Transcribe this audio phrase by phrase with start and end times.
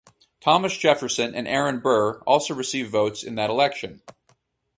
[0.39, 4.01] Thomas Jefferson and Aaron Burr also received votes in that election.